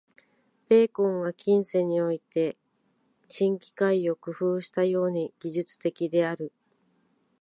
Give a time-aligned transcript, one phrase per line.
[0.67, 2.57] ベーコンが近世において
[3.29, 6.51] 「新機関」を工夫したように、技術的である。